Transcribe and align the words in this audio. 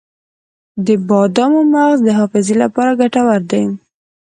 د 0.85 0.87
بادامو 1.07 1.61
مغز 1.73 1.99
د 2.03 2.09
حافظې 2.17 2.55
لپاره 2.63 2.91
ګټور 3.01 3.41
دی. 3.51 3.63